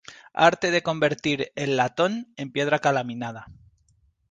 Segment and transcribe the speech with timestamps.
[0.45, 3.45] Arte de convertir el latón en piedra ca-laminada.